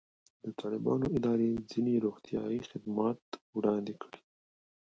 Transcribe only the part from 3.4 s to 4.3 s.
وړاندې کړي.